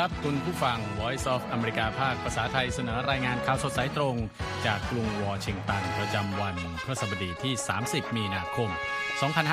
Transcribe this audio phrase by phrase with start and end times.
[0.00, 4.16] ครับ คุณผู้ฟัง Voice of อเมริกาภาคภาษาไทยเสนอรายงานข่าวสดสายตรง
[4.66, 7.54] จากกรุงวอชิงตัน ประจำวันพฤหัสบดีที่
[7.84, 8.70] 30 มีนาคม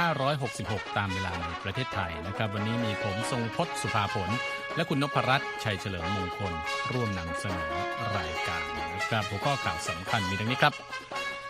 [0.08, 4.30] 2566 ตามเวลาในประเทศไทยนะครับ วันนี้มีผมทรงพจน์ สุภาผล
[4.76, 6.54] และคุณนพรัตน์ชัยเฉลิมมงคล
[6.94, 7.72] ร่วมนำเสนอ
[8.18, 10.74] รายการนะครับหัวข้อข่าวสำคัญมีดังนี้ครับ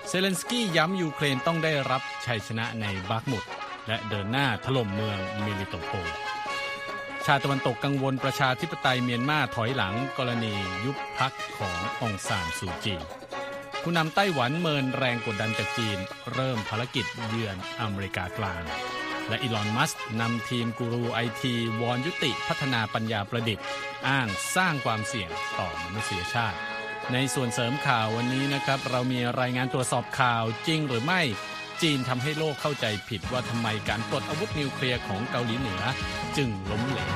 [0.07, 3.43] เซเลนสกี้ย้ำยูเครนต้องได้รับชัยชนะในบักมุด
[3.87, 5.91] และเดินหน้าถล่มเมืองมิลิโตโพ
[7.27, 10.53] ชาติตะวันตกกังวลประชาธิปไตยเมียนมาถอยหลังกรณี
[10.85, 12.95] ยุบพรรคของอองซานซูจี
[13.81, 15.97] ผู้นำไต้หวันเมินแรงกดดันจากจีน
[16.33, 18.63] เริ่มภารกิจเยือนอเมริกากลาง
[19.29, 19.91] และอีลอนมัสก์
[20.21, 23.65] นำทีมกูรูไอทีวอนยุติพัฒนาปัญญาประดิษฐ์
[24.07, 26.57] อ้างสร้างความเสี่ยงต่อมนุษยชาติ
[27.13, 31.21] ในส่วนเสริมข่าววันนี้นะครับ เรามีรายงานตรวจสอบข่าวจริงหรือไม่
[31.83, 35.81] จีนทำให้โลกเข้าใจผิดว่าทำไมการปลดอาวุธนิวเคลียร์ของเกาหลีเหนือ
[36.37, 37.11] จึงล้มเหลว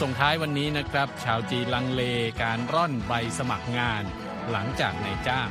[0.00, 2.02] ส่งท้ายวันนี้นะครับ ชาวจีนลังเล
[2.42, 4.02] การร่อนใบสมัครงาน
[4.50, 5.48] หลังจากนายจ้าง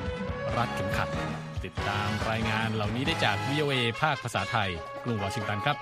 [0.57, 1.09] รัดเข็มขัด
[1.63, 4.69] ติดตามรายงานเหล่านี้ได้จาก VOA ภาคภาษาไทย
[5.03, 5.77] กรุงวอชิงตันครับ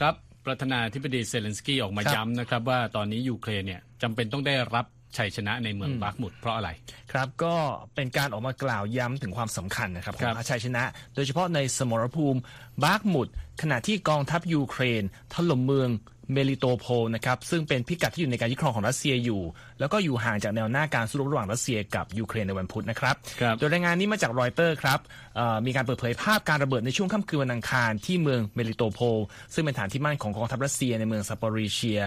[0.00, 0.14] ครับ
[0.46, 4.86] ประธานาธิบดีเซเลนสกี้ออกมาย้ำนะครับ ว่าตอนนี้ยูเครนเนี่ยจำเป็นต้องได้รับ
[5.18, 6.70] ชัยชนะในเมืองบาร์กมุดเพราะอะไร
[7.12, 7.54] ครับก็
[7.94, 10.82] เป็นการออกมากล่าวย้ำถึงความสำคัญนะครับของชัยชนะ
[11.14, 12.40] โดยเฉพาะในสมรภูมิ
[12.84, 13.28] บาร์กมุด
[13.62, 15.02] ขณะที่กองทัพยูเครน
[15.34, 15.90] ถล่มเมือง
[16.32, 19.42] เมลิโตโพนะครับซึ่งเป็นพิกัดที่อยู่ในการยึดครองของรัสเซียอยู่
[19.80, 23.14] แล้วก็อยู่ห่างจากแนวหน้าการสู้รบระหว่างรัสเซียกับยูเครนในวันพุธนะครับ
[23.58, 24.98] โดยรายงานนี้มาจากรอยเตอร์ครับ
[25.66, 29.00] มีการเปิดเผยภาพการระเบิดในช่วงค่ำคืนวันอังคารที่เมืองเมลิโตโพ
[29.54, 32.00] ซึ่งเป็นฐานที่มั่นของกองทัพรัสเซียในเมืองซาปอริเชีย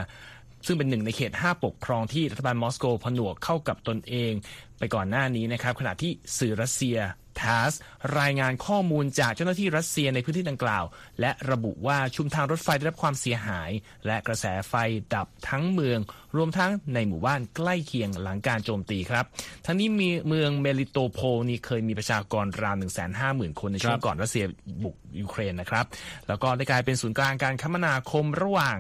[0.68, 4.34] ซึ่งเป็นหนึ่งในเขต 5 ปกครองที่รัฐบาลมอสโกผนวกเข้ากับตนเอง
[4.80, 6.98] ไปก่อนหน้านี้นะครับ ขณะที่สื่อรัสเซีย
[7.42, 7.72] ทัส
[8.20, 10.86] รายงานข้อมูลจากเจ้าหน้าที่รัสเซียในพื้นที่ดังกล่าว
[11.22, 13.72] และระบุว่าชุมทางรถไฟได้รับความเสียหาย
[14.06, 14.74] และกระแสไฟ
[15.14, 16.00] ดับทั้งเมือง
[16.36, 19.26] รวมทั้งในหมู่บ้านใกล้เคียงหลังการโจมตีครับ
[19.66, 24.46] ทั้งนี้มีเมืองเมลิโตโพนี่เคยมีประชากรราว 1 5 0 0 0 0 คนในช่วงก่อนรัสเซีย
[24.84, 25.86] บุกยูเครนนะครับ
[26.28, 28.78] แล้วก็ได้กลายเป็นศูนย์กลางการคมนาคมระหว่าง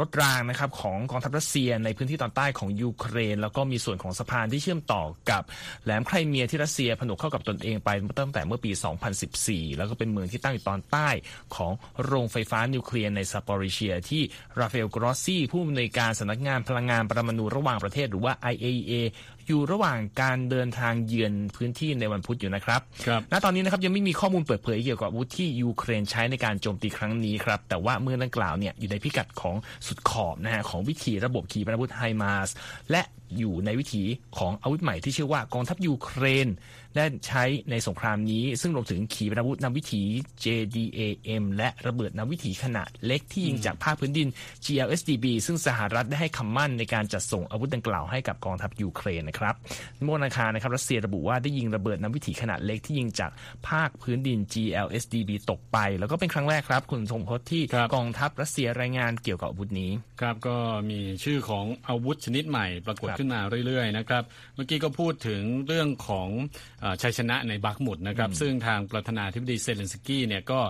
[0.00, 5.42] รถรางนะครับของกองทัพรัสเซียในพื้นที่ตอนใต้ของยูเครน แล้วก็มีส่วนของสะพานที่เชื่อมต่อกับ
[5.84, 8.70] แหลมไครเมียที่รัสเซียผนวกเข้ากับตนเองไปตั้งแต่เมื่อปี
[9.24, 11.08] 2014 แล้วก็เป็นเมืองที่ตั้งอยู่ตอนใต้
[11.56, 11.72] ของ
[12.04, 14.22] โรงไฟฟ้านิวเคลียร์ในซาปอริเชีย ที่
[14.58, 18.94] ราฟาเอลกรอสซี่ ผู้อำนวยการสำนักงานพลังงานปรมาณูระหว่างประเทศหรือว่า IAEA
[19.46, 29.49] อยู่ระหว่างการเดินทางเยือนพื้นที่ในวันพุธอยู่นะครับครับ ณ ตอนนี้นะครับยังไม่มีข้อมูลเปิดเผยเกี่ยวกับอาวุธที่ยูเครนใช้ในการโจมตีครั้งนี้ครับ แต่ว่าเมืองดังกล่าวเนี่ยอยู่ในพิกัดของ
[29.86, 32.50] สุดขอบนะฮะของวิธีระบบขีปนาวุธ HIMARS
[32.90, 33.02] และ
[33.38, 34.04] อยู่ในวิถี
[34.38, 36.48] ของอาวุธใหม่ที่เชื่อว่ากองทัพยูเครน
[36.96, 40.02] ได้ใช้ในสงครามนี้ ซึ่งรวมถึงขีปนาวุธนำวิถี
[40.44, 44.28] JDAM และระเบิดนำวิถีขนาดเล็กที่ยิงจากภาคพื้นดิน
[44.64, 49.54] GLSDB ซึ่งสหรัฐได้ให้คำมั่นในการจัดส่งอาวุธดังกล่าวให้กับกองทัพยูเครนนะครับ
[50.02, 53.30] เมื่อวันอังคารนะครับรัสเซียระบุว่าได้ยิงระเบิดนำวิถีขนาดเล็กที่ยิงจาก
[53.68, 57.62] ภาคพื้นดิน GLSDB ตกไป แล้วก็เป็นครั้งแรกครับคุณทรงพจน์ที่
[57.94, 60.56] กองทัพรัสเซียรายงานเกี่ยวกับอาวุธนี้ครับก็
[60.90, 66.28] มีชื่อของอาวุธชนิดใหม่ปรากฏขึ้นมาเรื่อยๆนะครับเมื่อกี้ก็พูดถึงเรื่องของ
[67.02, 70.60] ชัยชนะในบักมุดนะครับซึ่งทางประธานาธิบดีเซเลนสกี้เนี่ยก็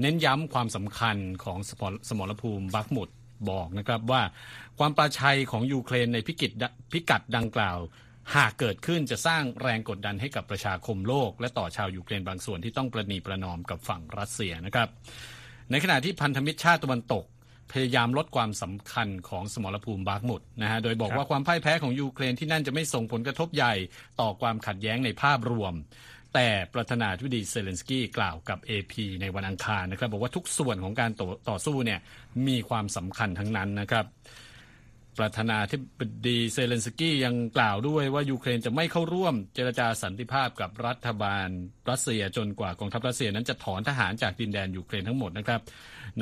[0.00, 1.58] เน้นย้ำความสำคัญของ
[2.08, 3.08] สมรภูมิบักมุด
[3.50, 4.22] บอกนะครับว่า
[4.78, 6.50] ความปราชัยของยูเครนในพิกิจ
[6.92, 7.78] พิกัดดังกล่าว
[8.34, 14.88] หากเกิดขึ้นจะสร้างแรงกดดันให้กับประชาคมโลก และต่อชาวยูเครนบางส่วนที่ต้องประนีประนอมกับฝั่งรัสเซียนะครับ
[15.70, 17.24] ในขณะที่พันธมิตรชาติตะวันตก
[17.72, 23.74] พยายามลดความสำคัญของสมรภูมิบาร์กมุดนะฮะโดยบอกว่าความพ่ายแพ้ของยูเครนที่นั่นจะไม่ส่งผลกระทบใหญ่
[24.20, 25.74] ต่อความขัดแย้งในภาพรวม
[26.34, 32.00] แต่ประธานาธิบดีเซเลนสกี้กล่าวกับ AP ในวันอังคารนะครับ บอกว่าทุกส่วนของการต่อต่อสู้เนี่ย
[32.48, 34.06] มีความสำคัญทั้งนั้นนะครับ
[35.18, 41.48] ประธานาธิบดีเซเลนสกี้ยังกล่าวด้วยว่ายูเครนจะไม่เข้าร่วมเจรจาสันติภาพกับรัฐบาล
[41.90, 45.60] รัสเซียจนกว่ากองทัพรัสเซียนั้นจะถอนทหารจากดินแดนยูเครนทั้งหมดนะครับ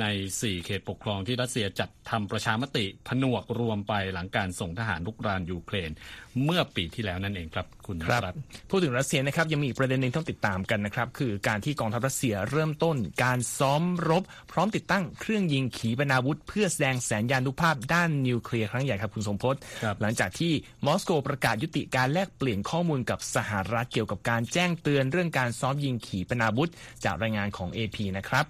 [0.01, 0.05] ใน
[0.37, 5.91] 4 เขตปกครองที่รัสเซียจัดทำประชามติผนวกรวมไปหลังการส่งทหารรุกรานยูเครน
[6.43, 8.21] เมื่อปีที่แล้วนั่นเองครับคุณครับ
[8.69, 19.55] พูดถึงรัสเซียนะครับยังมีอีกประเด็นหนึ่งต้องติดตามกันนะครับ คือการที่กองทัพรัสเซียเริ่มต้นการซ้อมรบ พร้อมติดตั้งเครื่องยิงขีปนาวุธ เพื่อแสดงแสนยานุภาพด้านนิวเคลียร์ครั้งใหญ่ครับคุณสมพศ
[20.01, 20.53] หลังจากที่
[20.85, 26.69] มอสโกประกาศยุติการแลกเปลี่ยนข้อมูลกับสหรัฐเกี่ยวกับการแจ้งเตือนเรื่องการซ้อมยิงขีปนาวุธ
[27.05, 28.45] จากรายงานของ AP นะครับ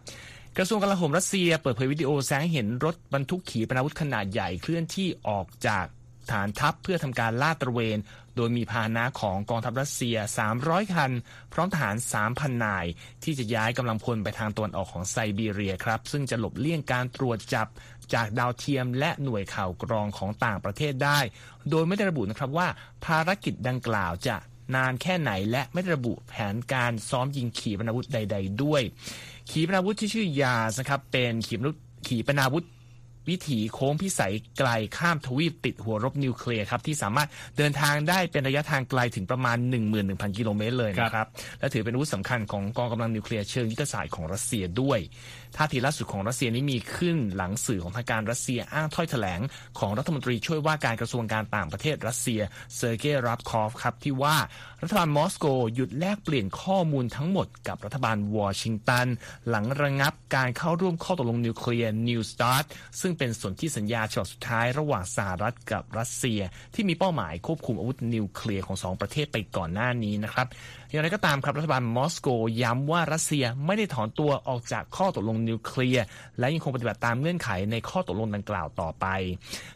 [0.57, 5.86] กระทรวงกลาโหมรัสเซียเปิดเผยวิดีโอแสงเห็นรถบรรทุกขีปนาวุธขนาดใหญ่เคลื่อนที่ออกจาก
[6.31, 7.98] ฐานทัพเพื่อทำการลาดตระเวน
[8.36, 10.18] โดยมีพาหนะของกองทัพรัสเซีย
[10.56, 11.12] 300 คัน
[11.54, 11.96] พร้อมทหาร
[12.28, 12.86] 3,000 นาย
[13.24, 17.68] ที่จะย้ายกำลังพลไปทางตะวันออกของไซบีเรียครับ ซึ่งจะหลบเลี่ยงการตรวจจับ
[18.13, 21.19] จากดาวเทียมและหน่วยข่าวกรองของต่างประเทศได้
[21.69, 22.68] โดยไม่ได้ระบุนะครับว่า
[23.06, 24.36] ภารกิจดังกล่าวจะ
[24.75, 28.81] นานแค่ไหนและไม่ได้ระบุแผนการซ้อมยิงขีปนาวุธใด ๆ ด้วย
[29.51, 31.75] ขีปนาวุธที่ชื่อยาสนะครับเป็นขีปนาวุธ
[32.07, 32.66] ขีปนาวุธ
[33.30, 39.58] วิถีโค้งพิสัยไกลข้ามทวีปติดหัวรบนิวเคลียร์ครับที่สามารถเดินทางได้เป็นระยะทางไกลถึงประมาณ
[39.98, 41.28] 11,000 กิโลเมตรเลยนะครับ
[41.60, 45.00] และถือเป็นอาวุธสำคัญของกองกำลังนิวเคลียร์เชิงยุทธศาสตร์ของรัสเซียด้วย
[45.58, 49.42] ท่าทีล่าสุดของรัสเซียนี้มีขึ้นหลังสื่อของทางการรัสเซียอ้างถ้อยแถลง
[49.80, 52.42] ของรัฐมนตรีช่วยว่าการกระทรวงการต่างประเทศรัสเซีย
[52.76, 54.36] เซอร์เกย์รีอับคอฟครับที่ว่า
[54.81, 55.46] รัฐบาลมอสโก
[55.76, 59.08] หยุดแลกเปลี่ยนข้อมูลทั้งหมดกับรัฐบาลวอชิงตัน
[59.50, 62.66] หลังระงับการเข้าร่วมข้อตกลงนิวเคลียร์ New START
[63.02, 66.42] ซึ่งเป็นส่วนที่สัญญาฉบับสุดท้ายระหว่างสหรัฐกับรัสเซีย
[66.74, 70.48] ที่มีเป้าหมายควบคุมอาวุธนิวเคลียร์ของสองประเทศไปก่อนหน้านี้นะครับ
[70.92, 72.27] อย่างไรก็ตามครับรัฐบาลมอสโก
[72.62, 76.06] ย้ำว่ารัสเซียไม่ได้ถอนตัวออกจากข้อตกลงนิวเคลียร์
[76.39, 79.06] และยังคงปฏิบัติตามเงื่อนไขในข้อตกลงดังกล่าวต่อไป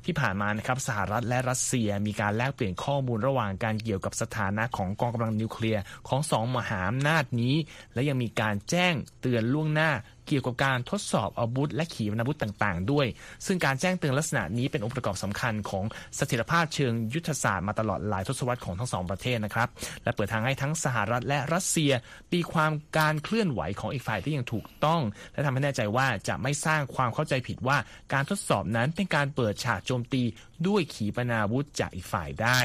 [0.06, 7.56] ที่ผ่านมานะครับสหรัฐและรัสเซียมีการแลกเปลี่ยนข้อมูลระหว่างการเกี่ยวกับสถานะของกองกำลังนิวเคลียร์ของสองมหาอำนาจนี้
[7.94, 9.92] และยังมีการแจ้งเตือนล่วงหน้า
[10.28, 13.08] เกี่ยวกับการทดสอบอาวุธ และขีปนาวุธต่าง ๆ ด้วย
[13.46, 15.86] ซึ่งการแจ้งเตือนลักษณะนี้เป็นองค์ประกอบสำคัญของ
[16.16, 19.68] เสถียรภาพเชิงยุทธศาสตร์มาตลอดหลายทศวรรษของทั้งสองประเทศนะครับ
[20.04, 21.92] และเปิดทางให้ทั้งสหรัฐและรัสเซีย
[22.32, 25.02] ตีความการเคลื่อนไหวของอีกฝ่ายที่ยังถูกต้อง
[25.34, 27.78] และทำให้แน่ใจว่าจะไม่สร้างความเข้าใจผิดว่า
[28.14, 30.24] การทดสอบนั้นเป็นการเปิดฉากโจมตี
[30.68, 32.60] ด้วยขีปนาวุธจากอีกฝ่ายได้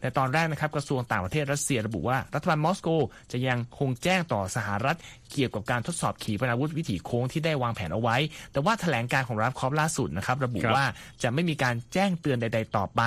[0.00, 2.88] แต่ตอนแรกนะครับกระทรวงต่างประเทศรัสเซียระบุว่ารัฐบาลมอสโก
[3.32, 4.96] จะยังคงแจ้งต่อสหรัฐ
[5.34, 8.16] เกี่ยวกับการทดสอบขีปนาวุธวิถีโค้งที่ได้วางแผนเอาไว้
[8.52, 10.84] แต่ว่าแถลงการของรับคอปล่าสุดนะครับระบุว่า
[11.22, 13.02] จะไม่มีการแจ้งเตือนใด ๆ ต่อไป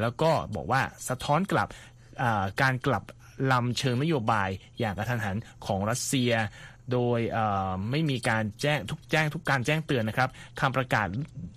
[0.00, 1.68] แล้วก็บอกว่าสะท้อนกลับ
[2.62, 3.02] การกลับ
[3.52, 5.36] ลำเชิงนโยบายอย่างกระทันหัน
[5.66, 6.32] ของรัสเซีย
[6.92, 7.20] โดย
[7.90, 10.28] ไม่มีการแจ้งทุกแจ้งทุกการแจ้งเตือนนะครับ
[10.60, 11.06] คำประกาศ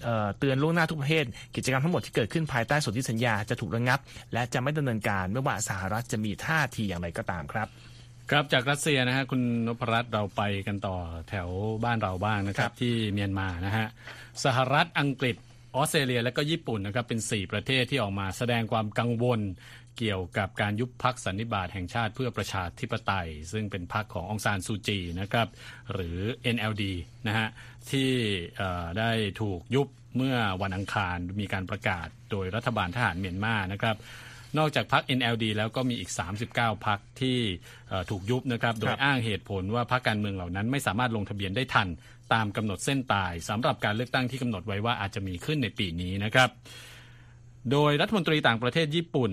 [0.03, 1.25] เเตือนล่วงหน้าทุกประเทศ
[1.55, 3.99] กิจกรรมทั้งหมดที่เกิดขึ้นภายใต้สนธิสัญญาจะถูกระงับ
[4.33, 7.67] และจะไม่ดำเนินการไม่ว่าสหรัฐจะมีท่าทีอย่างไรก็ตามครับ
[8.33, 10.97] ครับจากรัสเซียนะฮะคุณนพรัตน์เราไปกันต่อ
[11.29, 11.49] แถว
[11.83, 13.87] บ้านเราบ้างนะครับ ที่เมียนมานะฮะ
[14.45, 15.35] สหรัฐอังกฤษ
[15.75, 19.39] ออสเตรเลียและก็ญี่ปุ่นนะครับเป็น 4 ประเทศที่ออกมาแสดงความกังวล
[19.97, 25.47] เกี่ยวกับการยุบพักสันนิบาตแห่งชาติเพื่อประชาธิปไตย ซึ่งเป็นพักขององซานซูจีนะครับ
[25.93, 26.17] หรือ
[26.55, 26.83] NLD
[27.27, 27.47] นะฮะ
[27.91, 28.11] ที่
[28.99, 29.11] ได้
[29.41, 33.97] ถูกยุบเมื่อวันอังคารมีการประกาศโดยรัฐบาลทหารเมียนมานะครับ
[34.57, 36.11] นอกจากพัก NLD แล้วก็มีอีก
[36.49, 37.37] 39พักที่
[38.09, 41.87] ถูกยุบนะครับ โดยอ้างเหตุผลว่าพักการเมืองเหล่านั้นไม่สามารถลงทะเบียนได้ทัน
[42.33, 46.49] ตามกำหนดเส้นตายสำหรับการเลือกตั้งที่กำหนดไว้ว่าอาจจะมีขึ้นในปีนี้นะครับ
[47.71, 49.31] โดยรัฐมนตรีต่างประเทศญี่ปุ่น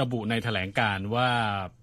[0.00, 1.30] ระบุในถแถลงการว่า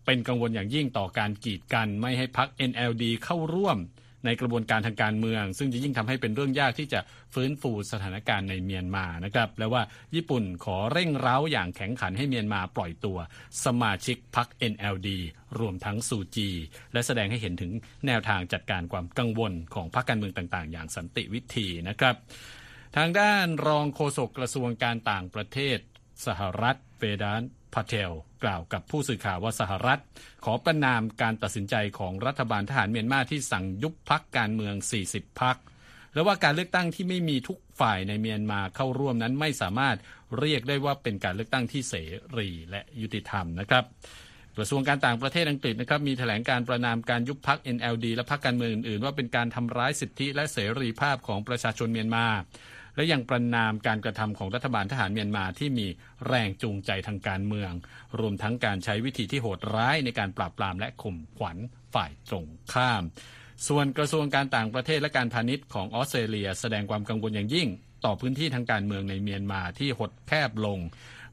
[0.06, 3.78] เป็นกังวลอย่างยิ่งต่อการกีดกัน ไม่ให้พัก NLD เข้าร่วม
[4.25, 7.00] ในกระบวนการทางการเมือง ซึ่งจะยิ่งทำให้เป็นเรื่องยากที่จะ
[7.33, 9.81] ฟื้นฟูสถานการณ์ในเมียนมานะครับและว่า
[10.16, 13.18] ญี่ปุ่นขอเร่งเร้าอย่างแข็งขันให้เมียนมาปล่อยตัว
[13.66, 15.10] สมาชิกพัก NLD
[15.60, 16.50] รวมทั้งซูจี
[16.94, 17.71] และแสดงให้เห็นถึง
[18.07, 22.16] แนวทางจัดการความกังวลของพรรคการเมืองต่างๆ อย่างสันติวิธีนะครับ
[22.98, 25.78] ทางด้านรองโฆษกกระทรวงการต่างประเทศ
[26.26, 27.42] สหรัฐเฟดาน
[27.73, 28.11] พาเทล
[28.44, 30.02] กล่าวกับผู้สื่อข่าวว่าสหรัฐ
[30.45, 34.76] ขอประนามการตัดสินใจของรัฐบาลทหารเมียนมาที่สั่งยุบพักการเมือง
[35.07, 35.57] 40 พัก
[36.14, 39.97] และว่าการเลือกตั้งที่ไม่มีทุกฝ่ายในเมียนมาเข้าร่วมนั้นไม่สามารถ
[40.40, 41.95] เรียกได้ว่าเป็นการเลือกตั้งที่เส
[42.38, 43.83] รีและยุติธรรมนะครับ
[44.57, 52.26] กระทรวงการต่างประเทศอังกฤษนะครับมีแถลงการประนามการยุบพัก NLD และพักการเมืองอื่นๆ ว่าเป็นการทำร้ายสิทธิและเสรีภาพของประชาชนเมียนมา
[52.96, 55.88] และยังประนามการกระทำของรัฐบาลทหารเมียนมาที่มี
[56.28, 57.72] แรงจูงใจทางการเมือง
[58.19, 61.58] รวมทั้งการใช้วิธีที่โหดร้ายในการปราบปรามและข่มขวัญ
[61.94, 63.04] ฝ่ายตรงข้าม
[63.68, 67.68] ส่วนกระทรวงการต่างประเทศและการพาณิชย์ของออสเตรเลีย แสดงความกังวลอย่างยิ่ง
[68.06, 70.80] ต่อพื้นที่ทางการเมืองในเมียนมาที่หดแคบลง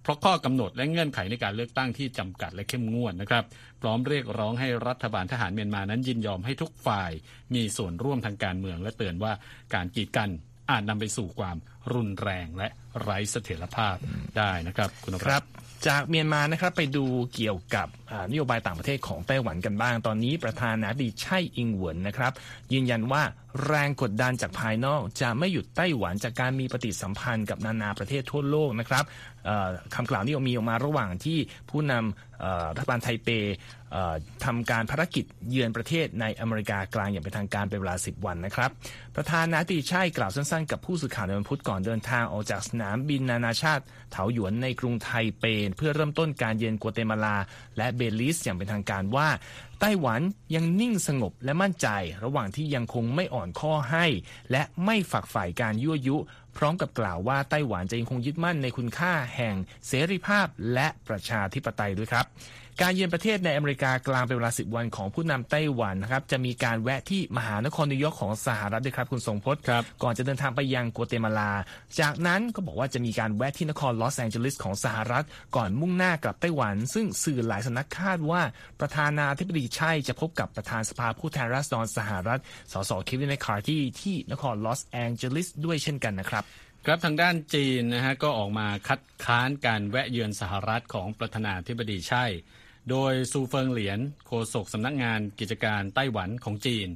[0.03, 3.45] เพราะข้อกำหนดและเงื่อนไขในการเลือกตั้งที่จำกัดและเข้มงวดนะครับ
[3.81, 7.11] พร้อมเรียกร้องให้รัฐบาลทหารเมียนมานั้นยินยอมให้ทุกฝ่าย
[7.55, 9.33] มีส่วนร่วมทางการเมืองและเตือนว่า
[9.75, 10.31] การกีดกัน
[10.71, 11.57] อาจนำไปสู่ความ
[11.95, 12.69] รุนแรงและ
[13.03, 13.97] ไร้เสถียรภาพ
[14.39, 15.43] ได้นะครับ คุณครับ
[15.89, 17.05] จากเมียนมานะครับไปดู
[17.35, 17.89] เกี่ยวกับ
[18.31, 22.33] นโยบายต่างประเทศของไต้หวันกันบ้าง ตอนนี้ประธานาธิบดีไช่อิงเหวินนะครับ
[22.73, 23.23] ยืนยันว่า
[23.67, 29.05] แรงกดดันจากภายนอก จะไม่หยุดไต้หวันจากการมีปฏิสัมพันธ์กับนานาประเทศทั่วโลกนะครับ
[29.95, 31.39] คำกล่าวนี้มีออกมาระหว่างที่
[31.71, 32.25] ผู้นำ
[32.75, 33.28] รัฐบาลไทเป
[34.45, 38.71] ทำการภารกิจเยือนประเทศในอเมริกากลางอย่างเป็นทางการเป็นเวลา 10 วันนะครับ
[39.16, 45.45] ประธานาธิบดีไช่กล่าวสั้นๆ กับผู้สื่อข่าวในวันพุธก่อนเดินทางออกจากสนามบินนานาชาติเถาหยวนในกรุงไทเป
[45.76, 47.37] เพื่อเริ่มต้นการเยือนกัวเตมาลา
[47.76, 49.28] และเบลีซอย่างเป็นทางการว่า
[49.81, 50.21] ไต้หวัน
[50.55, 51.88] ยังนิ่งสงบและมั่นใจ
[52.25, 54.07] ระหว่างที่ยังคงไม่อ่อนข้อให้
[54.50, 56.16] และไม่ฝักใฝ่การยั่วยุ
[56.59, 59.55] พร้อมกับกล่าวว่าไต้หวันจะยังคงยึดมั่นในคุณค่าแห่ง
[59.87, 62.27] เสรีภาพและประชาธิปไตยด้วยครับ
[62.83, 69.63] การเยือนประเทศในอเมริกากลางเป็นเวลาสิบวันของผู้นำไต้หวันนะครับจะมีการแวะที่มหานครนิวยอร์กของสหรัฐด้วยครับคุณทรงพจน์
[70.03, 71.53] ก่อนจะเดินทางไปยังกัวเตมาลา
[72.01, 75.25] จากนั้นก็บอกว่าจะมีการแวะที่นครลอสแองเจลิสของสหรัฐ
[75.57, 78.43] ก่อนมุ่งหน้ากลับไต้หวัน ซึ่งสื่อหลายสำนักคาดว่า
[78.81, 82.41] ประธานาธิบดีไช่จะพบกับประธานสภาผู้แทนราษฎรสหรัฐ
[82.73, 86.46] สสเควินแมคคาร์ธีที่นครลอสแองเจลิสด้วยเช่นกันนะครับ
[86.90, 92.25] ครับทางด้านจีนนะฮะก็ออกมาคัดค้านการแวะเยือนสหรัฐของประธานาธิบดีไช่
[92.90, 96.88] โดยจูเฟิ่งเหลียนโฆษกสำนักงานกิจการไต้หวันของจีน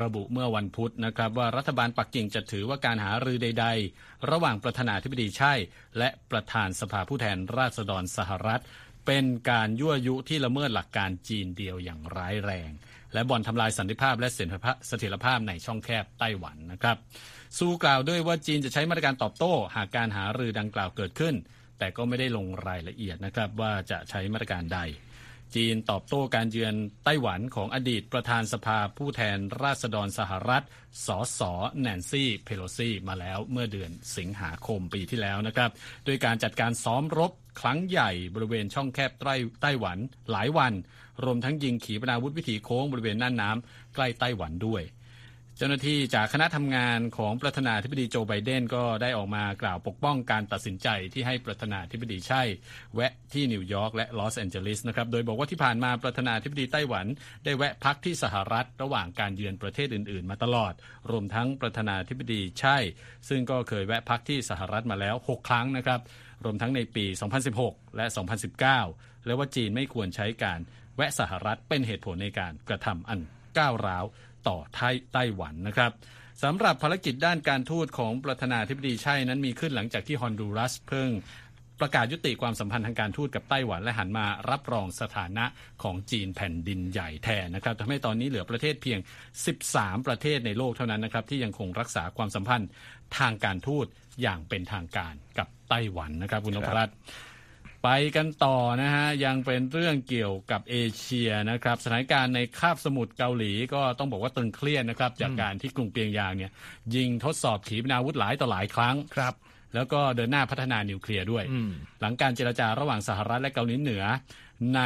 [0.00, 3.66] ระบุเมื่อวันพุธนะครับว่ารัฐบาลปักกิ่งจะถือว่าการหารือใด
[3.98, 5.54] ๆ ระหว่างประธานาธิบดีใช่
[5.98, 8.62] และประธานสภาผู้แทนราษฎรสหรัฐ
[9.06, 12.70] เป็นการยั่วยุที่ละเมิดหลักการจีนเดียวอย่างร้ายแรง
[13.12, 16.96] และบ่อนทำลายสันติภาพและเสถียรภาพในช่องแคบไต้หวันนะครับ
[17.56, 21.34] ซูกล่าวด้วยว่าจีนจะใช้มาตรการตอบโต้ หากการหารือดังกล่าวเกิดขึ้น
[21.78, 24.80] แต่ก็ไม่ได้ลงรายละเอียดนะครับว่าจะใช้มาตรการใด
[25.56, 26.74] จีนตอบโต้การเยือน
[27.04, 30.64] ไต้หวันของอดีตประธานสภาผู้แทนราษฎรสหรัฐ
[31.06, 31.40] สส
[31.80, 35.70] แนนซี่เพโลซีมาแล้วเมื่อเดือนสิงหาคมปีที่แล้วนะครับ
[36.04, 39.10] โดยการจัดการซ้อมรบครั้งใหญ่บริเวณช่องแคบ
[39.62, 39.98] ไต้หวัน
[40.30, 40.72] หลายวัน
[41.24, 44.82] รวมทั้งยิงขีปนาวุธวิถีโค้งบริเวณน่านน้ำใกล้ไต้หวันด้วย
[45.60, 52.42] เจ้าหน้าที่จากคณะทำงานของประธานาธิบดีโจไบเดนก็ได้ออกมากล่าวปกป้องการตัดสินใจที่ให้ประธานาธิบดีใช่
[52.94, 57.06] แวะที่นิวยอร์กและลอสแอนเจลิสนะครับโดยบอกว่าที่ผ่านมาประธานาธิบดีไต้หวัน
[57.44, 60.72] ได้แวะพักที่สหรัฐระหว่างการเยือนประเทศอื่น ๆ มาตลอด
[61.10, 62.76] รวมทั้งประธานาธิบดีไช่
[63.28, 66.00] ซึ่งก็เคยแวะพักที่สหรัฐมาแล้ว 6 ครั้งนะครับ
[66.44, 67.04] รวมทั้งในปี
[67.50, 68.06] 2016 และ
[68.66, 70.60] 2019 และว่าจีนไม่ควรใช้การ
[70.96, 73.22] แวะสหรัฐเป็นเหตุผลในการกระทำอัน
[73.58, 74.04] ก้าวร้าว
[74.48, 74.58] ต่อ
[75.12, 75.92] ไต้หวันนะครับ
[76.42, 81.10] สำหรับภารกิจด้านการทูตของประธานาธิบดีไช่นั้นมีขึ้นหลังจากที่ฮอนดูรัสเพิ่ง
[81.80, 85.44] ประกาศยุติความสัมพันธ์ทางการทูตกับไต้หวันและหันมารับรองสถานะ
[85.82, 88.98] ของจีนแผ่นดินใหญ่แทนนะครับทำให้ตอนนี้เหลือประเทศเพียง
[89.54, 92.68] 13 ประเทศในโลกเท่านั้นนะครับที่ยังคงรักษาความสัมพันธ์
[93.18, 93.86] ทางการทูต
[94.22, 96.96] อย่างเป็นทางการกับไต้หวันนะครับคุณนพรัตน์
[97.82, 106.52] ไปกันต่อนะฮะ ยังเป็นเรื่องเกี่ยวกับเอเชียนะครับ สถานการณ์ในคาบสมุทรเกาหลีก็ต้องบอกว่าตึงเครียดนะครับ จากการที่กรุงเปียงยางเนี่ย
[106.94, 109.34] ยิงทดสอบขีปนาวุธหลายต่อหลายครั้งครับ
[109.74, 111.44] แล้วก็เดินหน้าพัฒนานิวเคลียร์ด้วย
[112.00, 114.04] หลังการเจรจาระหว่างสหรัฐและเกาหลีเหนือ
[114.76, 114.82] ใน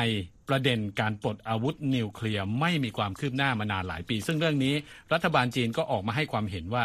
[0.48, 4.74] ประเด็นการปลดอาวุธนิวเคลียร์ไม่มีความคืบหน้ามานานหลายปี ซึ่งเรื่องนี้
[5.12, 6.82] รัฐบาลจีนก็ออกมาให้ความเห็นว่า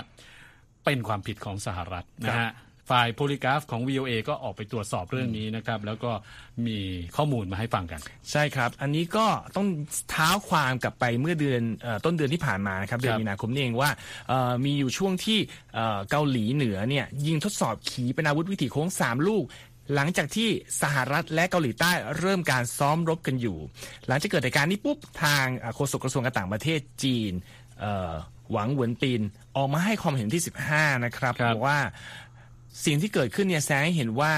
[0.86, 2.50] เป็นความผิดของสหรัฐนะฮะ
[2.89, 6.12] ฝ่ายโพลิกราฟของ VOA ก็ออกไปตรวจสอบเรื่องนี้นะครับ แล้วก็
[6.67, 6.79] มี
[7.15, 8.00] ข้อมูลมาให้ฟังกัน
[8.32, 9.25] ใช่ครับ อันนี้ก็
[9.56, 9.67] ต้อง
[10.10, 11.62] เท้าความกลับไปเมื่อเดือน
[12.06, 13.89] ต้นเดือนที่ผ่านมาครับเดือนมีนาคมนี่เองว่า
[14.65, 15.39] มีอยู่ช่วงที่
[16.10, 19.46] เกาหลีเหนือเนี่ยยิงทดสอบขีปนาวุธวิถีโค้ง 3 ลูก
[19.96, 20.50] หลังจากที่
[20.82, 23.58] สหรัฐและเกาหลีใต้เริ่มการซ้อมรบกันอยู่
[24.08, 27.32] หลังจากเกิดเหตุการณ์นี้ปุ๊บ ทางโฆษกกระทรวงการต่างประเทศจีน
[28.51, 29.22] หวังหวนปีน
[29.56, 31.79] ออกมาให้ความเห็นที่ 15 นะครับบอกว่า
[32.86, 34.34] สิ่งที่เกิดขึ้นเนี่ยแสดงให้เห็นว่า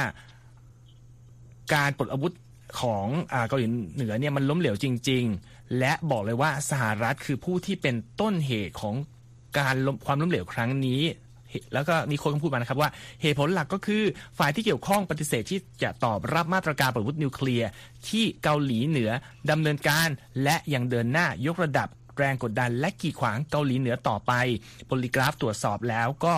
[1.74, 2.34] การปลดอาวุธ
[2.82, 3.08] ของ
[3.48, 8.96] เกาหลีเหนือเนี่ยมันล้มเหลวจริง ๆ และบอกเลยว่าสหรัฐคือผู้ที่เป็นต้นเหตุของ
[9.58, 11.02] การความล้มเหลวครั้งนี้
[11.74, 12.90] แล้วก็มีคนพูดมานะครับว่า
[13.22, 14.04] เหตุผลหลักก็คือ
[14.40, 17.70] ฝ่ายที่เกี่ยวข้องปฏิเสธที่จะตอบรับมาตรการปลดอาวุธนิวเคลียร์
[18.10, 19.12] ที่เกาหลีเหนือ
[19.52, 20.08] ดำเนินการ
[20.44, 21.88] และยังเดินหน้ายกระดับ
[22.20, 24.34] แรงกดดันและกีดขวางเกาหลีเหนือต่อไป
[24.88, 26.36] โพลิกราฟตรวจสอบแล้วก็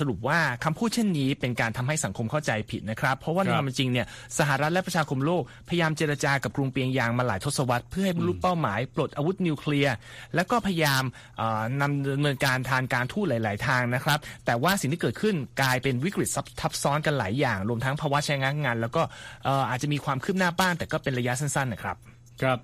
[0.00, 4.06] สรุปว่าคำพูดเช่นนี้เป็นการทำให้สังคมเข้าใจผิดนะครับ เพราะว่าในความจริงเนี่ย
[4.38, 9.94] สหรัฐและประชาคมโลก พยายามเจรจากับกรุงเปียงยางมาหลายทศวรรษเพื่อให้บรรลุเป้าหมายปลดอาวุธนิวเคลียร์
[10.34, 11.02] แล้วก็พยายาม
[11.80, 16.28] นำดำเนินการทางการทูตหลาย ๆ ทางนะครับ แต่ว่าสิ่งที่เกิดขึ้นกลายเป็นวิกฤต
[16.60, 19.02] ทับซ้อนกันหลายอย่าง รวมทั้งภาวะใช้งานงาน แล้วก็
[19.70, 21.96] อาจจะมีความคืบหน้าบ้างแต่ก็เป็นระยะสั้น ๆ นะครับ
[22.42, 22.58] ครับ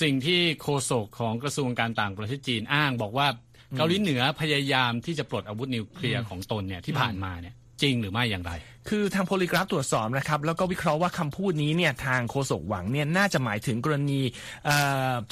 [0.00, 3.28] สิ่งที่โฆษกของกระทรวงการต่างประเทศจีนอ้างบอกว่า
[3.76, 8.52] เกาหลีเหนือพยายามที่จะปลดอาวุธนิวเคลียร์ของตนเนี่ยที่ผ่านมาเนี่ยจริงหรือไม่อย่างไร
[8.88, 14.20] คือทางโพลีกราฟตรวจสอบนะครับแล้วก็วิเคราะห์ว่าคำพูดนี้เนี่ยทางโฆษกหวังเนี่ยน่าจะหมายถึงกรณี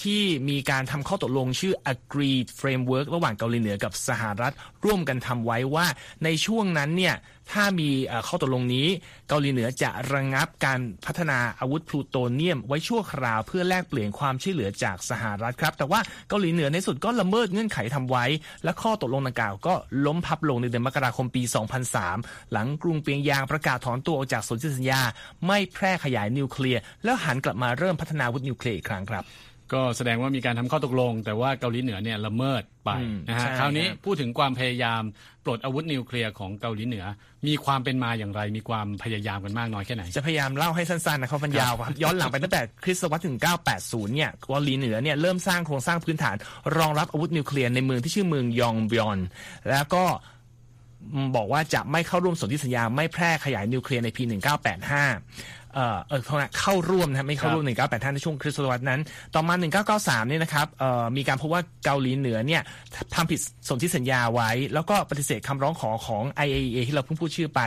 [0.03, 5.87] ที่มีการทำข้อตกลงชื่อ agreed framework ระหว่างเกาหลีเหนือกับสหรัฐร่วมกันทำไว้ว่า
[6.25, 7.17] ในช่วงนั้นเนี่ย
[7.55, 7.91] ถ้ามี
[8.29, 8.87] ข้อตกลงนี้
[9.29, 18.25] เกาหลีเหนือจะระงงับการพัฒนาอาวุธพลูโตเนียม ไว้ชั่วคราวเพื่อแลกเปลี่ยนความช่วยเหลือจากสหรัฐครับ แต่ว่าเกาหลีเหนือในสุดก็ละเมิดเงื่อนไขทำไว้
[18.65, 19.75] และข้อตกลงดังกล่าวก็
[20.07, 21.43] ล้มพับลงในเดือนมกราคมปี
[21.97, 25.01] 2003 หลังกรุงเปียงยางประกาศถอนตัวออกจากสนธิสัญญา
[25.47, 29.25] ไม่แพร่ขยายนิวเคลียร์แล้วหันกลับมาเริ่มพัฒนาอาวุธนิวเคลียร์อีกครั้งครับ
[29.73, 32.91] ก็แสดงว่ามีการทำข้อตกลง แต่ว่าเกาหลีเหนือเนี่ยละเมิดไป
[33.29, 35.03] นะฮะคราวนี้พูดถึงความพยายาม
[35.45, 37.05] ปลดอาวุธนิวเคลียร์ของเกาหลีเหนือ
[37.47, 43.37] มีความเป็นมาอย่างไร มีความพยายามกันมากน้อยแค่ไหน จะพยายามเล่าให้สั้นๆนะครับมันยาวครับย้อนหลังไปตั้งแต่คริสตวรรษถึง
[43.77, 46.37] 980 เนี่ยเกาหลีเหนือเนี่ยเริ่มสร้างโครงสร้างพื้นฐาน
[46.77, 49.19] รองรับอาวุธนิวเคลียร์ในเมืองที่ชื่อเมืองยองบยอน
[49.71, 50.05] แล้วก็
[51.37, 56.23] บอกว่าจะไม่เข้าร่วมสนธิสัญญาไม่แพร่ขยายนิวเคลียร์ในปี 1985 เอ่อเออ
[56.61, 59.01] เข้าร่วมนะไม่เข้าร่วมหนึ่งเก้าแปดท่านในช่วงคริสตศตวรรษนั้น
[59.35, 62.63] ต่อมาหนึ่งเก้าเก้าสามเนี่ยนะครับเอ่อมีการพบว่าเกาหลีเหนือเนี่ย
[63.15, 67.61] ทำผิดสนธิสัญญาไว้ แล้วก็ปฏิเสธคำร้องขอของ IAEA ที่เราเพิ่งพูดชื่อไป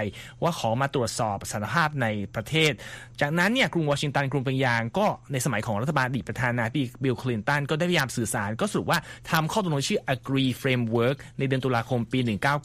[0.44, 2.72] ว่าขอมาตรวจสอบสารภาพในประเทศ
[3.22, 9.00] จากนั้นเนี่ยกรุงวอชิงตันกรุงเปียงยางก็ในสมัยของรัฐบาลอดีตประธานาธิบดีบิลคลินตันก็ได้พยายามสื่อสารก็สรุปว่า
[9.32, 12.20] ทำข้อตกลงชื่อ Agree Framework ในเดือนตุลาคมปี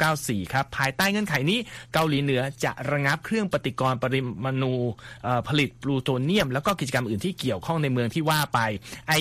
[0.04, 1.58] 1994 ครับ ภายใต้เงื่อนไขนี้
[1.92, 4.74] เกาหลีเหนือจะระงับเครื่องปฏิกรณ์ปริมาณู
[5.48, 8.58] ผลิตปลูโตเนียม แล้วก็กิจกรรมอื่นที่เกี่ยวข้องในเมืองที่ว่าไป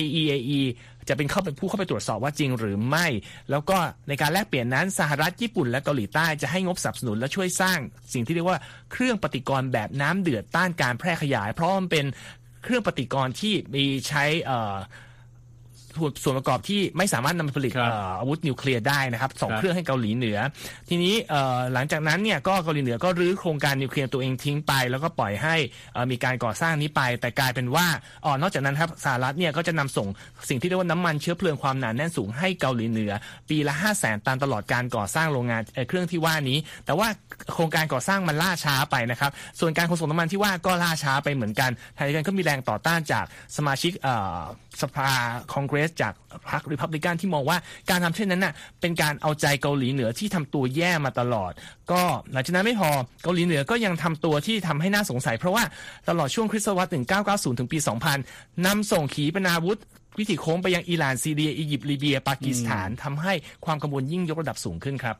[0.00, 0.60] IEAE
[1.08, 3.06] จะเป็นเข้าเป็นผู้เข้าไปตรวจสอบว่าจริงหรือไม่
[3.50, 3.76] แล้วก็
[4.08, 7.78] ในการแลกเปลี่ยนนั้นสหรัฐญี่ปุ่นและเกาหลีใต้จะให้งบสนับสนุนและช่วยสร้าง
[8.12, 8.58] สิ่งที่เรียกว่า
[8.92, 12.06] เครื่องปฏิกรณ์แบบน้ำเดือดต้านการแพร่ขยาย เพราะมันเป็น
[12.62, 14.24] เครื่องปฏิกรณ์ที่มีใช้
[16.24, 17.72] ส่วนประกอบที่ไม่สามารถนำมาผลิต
[18.20, 20.38] อาวุธนิวเคลียร์ได้นะครับสองเครื่องให้เกาหลีเหนือ
[20.88, 21.14] ทีนี้
[21.72, 25.54] หลังจากนั้นเนี่ยก็เกาหลีเหนือก็รื้อโครงการนิวเคลียร์ตัวเองทิ้งไป แล้วก็ปล่อยให้
[26.10, 27.86] มีการก่อสร้างนี้ไป แต่กลายเป็นว่า
[28.24, 30.08] อ๋อนอกจากนั้นครับสหรัฐเนี่ยก็จะนำส่ง
[30.48, 33.12] สิ่งที่เรียกว่าน้ำมันเชื้อเพลิงความหนาแน่นสูงให้เกาหลีเหนือ
[33.50, 37.08] ปีละ 5 0 0แสนตันตลอดการก่อสร้างโรงงานเครื่องที่ว่านี้ แต่ว่า
[37.54, 43.24] โครงการก่อสร้างมันล่าช้าไปนะครับส่วนการขนส่งน้ำมันที่ว่าก็ล่าช้าไปเหมือนกันทางการก็มีแรงต่อต้านจาก
[43.56, 43.92] สมาชิก
[44.82, 45.10] สภา
[45.52, 46.12] คองเกรสจาก
[46.50, 47.58] พรรคริพับลิกันที่มองว่า
[47.90, 51.52] การทำเช่นนั้นน่ะเป็นการเอาใจเกาหลีเหนือที่ทำตัวแย่มาตลอด
[51.92, 52.02] ก็
[52.32, 52.90] หลังจากนั้นไม่พอ
[53.22, 55.64] เกาหลีเหนือก็ยังทำตัวที่ทำให้น่าสงสัย เพราะว่า
[56.08, 56.90] ตลอดช่วงคริสตศตวรรษ
[57.24, 57.78] 1990 ถึงปี
[58.22, 59.78] 2000นำส่งขีปนาวุธ
[60.18, 63.32] วิถีโค้งไปยังอิหร่านซีเรียอียิปต์ลิเบีย ปากีสถานทำให้
[63.64, 65.16] ความกังวลยิ่งยกระดับสูงขึ้นครับ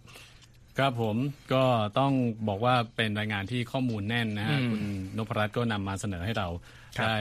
[0.79, 1.17] ครับผม
[1.53, 1.65] ก็
[1.99, 2.13] ต้อง
[2.49, 4.83] บอกว่าเป็นรายงานที่ข้อมูลแน่นนะฮะคุณ
[5.17, 6.49] นพรัตน์ก็นำมาเสนอให้เรา
[7.05, 7.19] ได้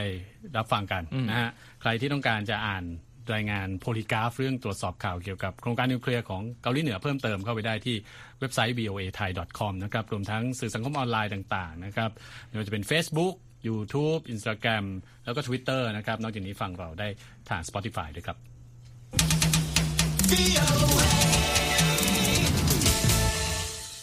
[0.56, 1.50] รับฟังกันนะฮะ
[1.82, 2.84] ใครที่ต้องการจะอ่าน
[3.34, 7.96] รายงาน Polygraph เรื่องตรวจสอบข่าวเกี่ยวกับโครงการนิวเคลียร์ของเกาหลีเหนือเพิ่มเติมเข้าไปได้ที่
[8.40, 12.10] เว็บไซต์ voathai.com นะครับรวมทั้งสื่อสังคมออนไลน์ต่างๆนะครับ
[12.46, 13.34] ไม่ว่าจะเป็น Facebook
[13.68, 14.84] YouTube Instagram
[15.24, 17.08] แล้วก็ Twitter นะครับ นอกจากนี้ฟังเราได้
[17.48, 18.36] ทาง Spotify ด้วยครับ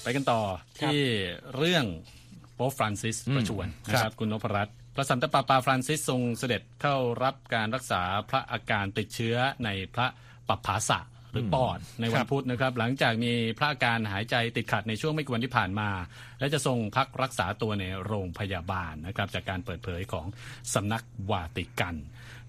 [0.03, 0.41] ไปกันต่อ
[0.81, 0.99] ที่
[1.57, 1.86] เรื่อง
[2.55, 10.08] โป๊ฟฟรานซิสประชวนนะครับ คุณนพรัตน์ พระสันตะปาปาฟรานซิสทรงเสด็จเข้ารับการรักษาพระอาการติดเชื้อในพระ
[10.49, 10.99] ปัปภาสะ
[11.32, 15.89] หรือปอดในวันพุธนะครับ หลังจากมีพระอาการหายใจติดขัดในช่วงไม่กี่วันที่ผ่านมา
[16.39, 20.25] และจะทรงพักรักษาตัวในโรงพยาบาลนะครับ จากการเปิดเผยของ
[20.73, 21.95] สำนักวาติกัน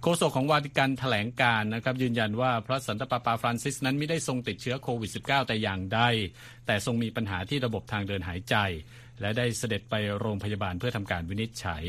[0.02, 6.00] โฆษกของวาติกันแถลงการนะครับยืนยันว่าพระสันตะปาปาฟรานซิสนั้นไม่ได้ทรงติดเชื้อโควิด -19 แต่อย่างใด
[6.66, 8.57] แต่ทรงมีปัญหาที่ระบบทางเดินหายใจ
[9.20, 11.83] และได้เสด็จไปโรงพยาบาลเพื่อทำการวินิจฉัย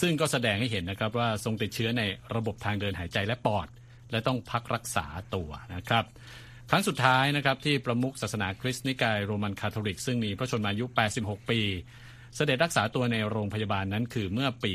[0.00, 2.02] ซึ่งก็แสดงให้เห็นนะครับว่าทรงติดเชื้อใน
[2.34, 3.68] ระบบทางเดินหายใจและปอด
[4.10, 6.04] และต้องพักรักษาตัวนะครับ
[6.70, 10.84] ครั้งสุดท้ายนะครับที่ประมุขศาสนาคริสต์นิกายโรมันคาทอลิก ซึ่งมีพระชนมายุ
[11.18, 11.60] 86 ปี
[12.36, 14.72] เสด็จรักษาตัวในโรงพยาบาลนั้นคือเมื่อปี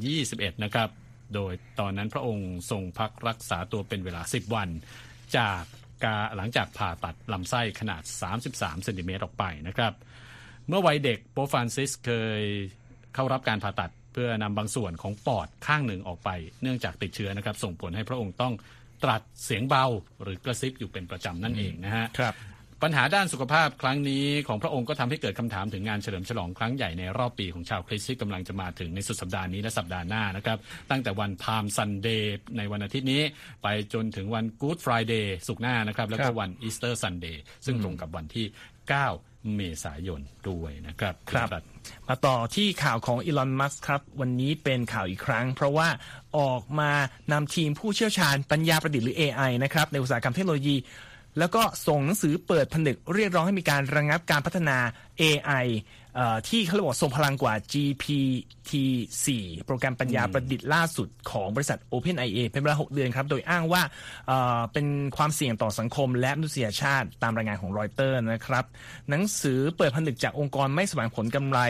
[0.00, 0.88] 2021 นะครับ
[1.34, 4.68] โดยตอนนั้นพระองค์ทรงพักรักษาตัวเป็นเวลา 10 วัน
[5.36, 5.62] จาก
[6.04, 8.02] กาหลังจากผ่าตัดลำไส้ขนาด
[8.38, 9.92] 33 เซนติเมตรออกไปนะครับ
[10.68, 12.42] เมื่อวัยเด็กโปฟรานซิสเคย
[13.14, 16.30] เข้ารับการผ่าตัด เพื่อนำบางส่วนของปอดข้างหนึ่งออกไป
[16.62, 18.54] เนื่องจากติดเชื้อนะครับ ส่งผลให้พระองค์ต้อง
[19.04, 19.84] ตรัสเสียงเบา
[20.22, 22.34] หรือกระซิบอยู่เป็นประจำนั่นเองนะฮะครับ
[22.82, 30.58] ปัญหาด้านสุขภาพครั้งนี้ของพระองค์ก็ทำให้เกิดคำถามถึงงานเฉลิมฉลองครั้งใหญ่ในรอบปีของชาวคริสต์ที่กำลังจะมาถึงในสุดสัปดาห์นี้และสัปดาห์หน้านะครับ
[30.90, 33.22] ตั้งแต่วัน Palm Sunday ในวันอาทิตย์นี้
[33.62, 38.46] ไปจนถึงวันกู๊ดฟรายเดย์สุกร์หน้านะครับ แล้วก็วัน Easter Sunday ซึ่งตรงกับวันที่
[38.96, 41.48] 9 เมษายนด้วยนะครับครับ
[42.08, 45.88] มาต่อที่ข่าวของอีลอน มัสครับ วันนี้เป็นข่าวอีกครั้ง เพราะว่า
[46.38, 46.90] ออกมา
[47.32, 50.76] นำทีมผู้เชี่ยวชาญปัญญาประดิษฐ์หรือ AI นะครับในอุตสาหกรรมเทคโนโลยี
[51.38, 54.78] แล้วก็ส่งหนังสือเปิดผนึกเรียกร้องให้มีการระงงับการพัฒนา
[55.20, 55.66] AI
[56.48, 59.26] ที่เขาเรียกว่าทรงพลังกว่า GPT-4
[59.66, 63.82] โปรแกรมปัญญาประดิษฐ์ล่าสุดของบริษัท OpenIA เป็นเวลา 6 เดือนครับ โดยอ้างว่า
[64.72, 68.64] เป็นความเสี่ยงต่อสังคมและมนุษยชาติตามรายงานของรอยเตอร์นะครับ
[69.10, 71.60] หนังสือเปิดผนึกจากองค์กรไม่แสวงผลกำไร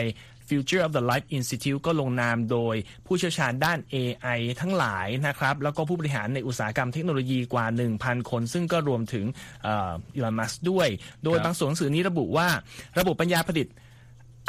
[0.53, 7.65] Future of the Life Institute ก็ลงนามโดยผู้เชี่ยวชาญด้าน AI ทั้งหลายนะครับ แล้วก็ผู้บริหารในอุตสาหกรรมเทคโนโลยีกว่า
[7.97, 9.25] 1,000 คน ซึ่งก็รวมถึง
[9.65, 10.87] อีลอนมัสด้วย
[11.23, 12.47] โดยบางส่วนหนังสือนี้ระบุว่า
[12.99, 13.73] ระบบปัญญาประดิษฐ์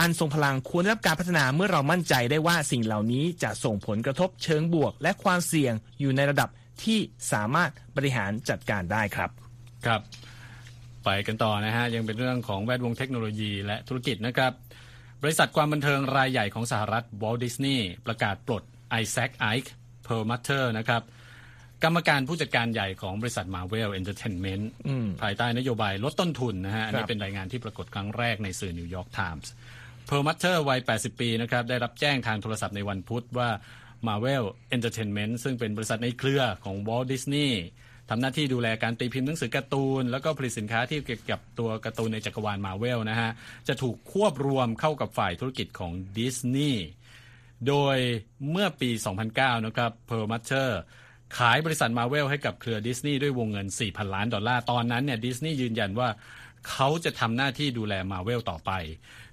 [0.01, 6.49] อันทรงพลังควรได้รับการพัฒนาเมื่อเรามั่นใจได้ว่าสิ่งเหล่านี้จะส่งผลกระทบเชิงบวก และความเสี่ยงอยู่ในระดับ
[6.85, 6.99] ที่
[7.33, 9.31] สามารถบริหารจัดการได้ครับ
[9.87, 10.01] ครับ
[11.05, 14.53] ไปกันต่อนะฮะยังเป็นเรื่องของแวดวงเทคโนโลยีและธุรกิจนะครับ
[15.23, 19.73] บริษัทความบันเทิงรายใหญ่ของสหรัฐ Walt Disney ประกาศปลดไอแซคไอค์
[20.05, 21.03] เพอร์มัตเตอร์นะครับ
[21.85, 24.65] กรรมการผู้จัดการใหญ่ของบริษัท Marvel Entertainment
[25.23, 29.53] ภายใต้นโยบายลดต้นทุนนะฮะนี่เป็นรายงานที่ปรากฏครั้งแรกในสื่อ New York Times
[30.09, 33.51] เพอร์มัตเตอร์วัย 80 ปีนะครับได้รับแจ้งทางโทรศัพท์ในวันพุธว่า
[34.07, 34.45] Marvel
[34.77, 37.51] Entertainment ซึ่งเป็นบริษัทในเครือของ Walt Disney
[38.11, 43.31] ทำหน้าที่ดูแลการตีพิมพ์หนังสือการ์ตูน แล้วก็ผลิตสินค้าที่เกี่ยวกับตัวการ์ตูนในจักรวาลมาเวลนะฮะ
[43.69, 46.87] จะถูกควบรวมเข้ากับฝ่ายธุรกิจของดิสนีย์
[47.69, 47.97] โดย
[48.51, 48.91] เมื่อปี
[49.29, 50.81] 2009 นะครับเพอร์มัตเตอร์
[51.39, 56.09] ขายบริษัทมาเวลให้กับเครือดิสนีย์ด้วยวงเงิน 4,000 ล้านดอลลาร์ ตอนนั้นเนี่ยดิสนีย์ยืนยันว่า
[56.71, 58.71] เขาจะทำหน้าที่ดูแลมาเวลต่อไป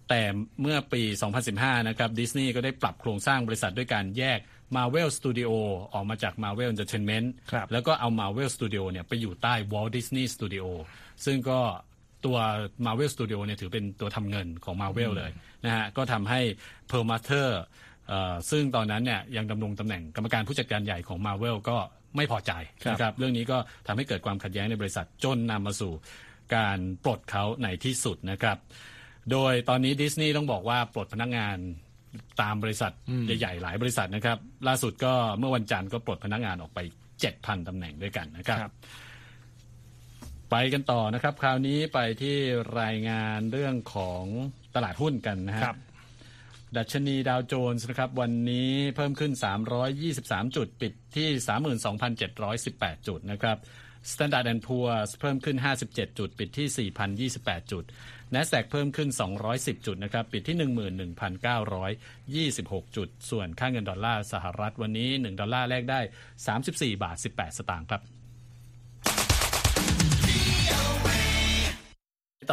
[0.10, 0.22] แต่
[0.62, 1.02] เมื่อปี
[1.46, 4.39] 2015 นะครับดิสนีย์ก็ได้ปรับโครงสร้างบริษัทด้วยการแยก
[4.76, 5.52] Marvel Studio
[5.94, 7.28] ออกมาจาก Marvel Entertainment
[7.72, 10.65] แล้วก็เอา Marvel Studio เนี่ยไปอยู่ใต้ Walt Disney Studio
[11.26, 11.60] ซึ่งก็
[12.26, 12.38] ตัว
[12.86, 15.32] Marvel Studio เนี่ยถือเป็นตัวทำเงินของ Marvel เลย
[15.65, 16.41] นะฮะก็ทำให้
[16.91, 17.50] p e r m a t e r
[18.52, 21.78] ซึ่งตอนนั้นเนี่ยยังดำรงตำแหน่งกรรมการผู้จัดการใหญ่ของ Marvel ก็
[22.15, 22.52] ไม่พอใจ
[22.91, 25.94] นะครับเรื่องนี้ก็ทำให้เกิดความขัดแย้งในบริษัทจนนำมาสู่
[26.56, 28.58] การปลดเขาในที่สุดนะครับ
[29.31, 31.57] โดยตอนนี้ดิสนีย์ต้องบอกว่าปลดพนักงาน
[32.41, 32.91] ตามบริษัท
[33.39, 36.79] ใหญ่ๆหลายบริษัทนะครับ ล่าสุดก็เมื่อวันจันทร์ก็ปลดพนักงานออกไป
[37.19, 38.71] เจ็ดพันตำแหน่งด้วยกันนะครับรบ
[40.51, 42.38] ไปกันต่อนะครับ คราวนี้ไปที่
[42.81, 44.23] รายงานเรื่องของ
[44.75, 45.77] ตลาดหุ้นกันนะครับ
[46.77, 49.31] ดัชนีดาวโจนส์นะครับ วันนี้เพิ่มขึ้น
[49.93, 51.27] 323 จุดปิดที่
[52.38, 53.57] 32,718 จุดนะครับ
[54.11, 55.57] Standard Poor's เพิ่มขึ้น
[55.88, 57.83] 57 จุด ปิดที่ 4,028 จุด
[58.36, 59.10] Nasdaq เพิ่มขึ้น
[59.48, 60.58] 210 จุดนะครับ ปิดที่
[62.62, 66.00] 11,926 จุด ส่วนค่าเงินดอลลาร์สหรัฐวันนี้ 1 ดอลลาร์แลกได้
[66.56, 68.02] 34 บาท 18 สตางค์ครับ